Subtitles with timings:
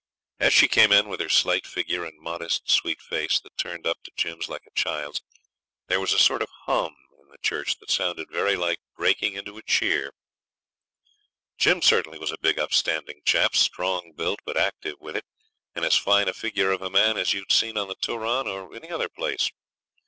[0.39, 4.01] As she came in with her slight figure and modest sweet face that turned up
[4.01, 5.21] to Jim's like a child's,
[5.89, 9.59] there was a sort of hum in the church that sounded very like breaking into
[9.59, 10.11] a cheer.
[11.59, 15.25] Jim certainly was a big upstanding chap, strong built but active with it,
[15.75, 18.73] and as fine a figure of a man as you'd see on the Turon or
[18.75, 19.51] any other place.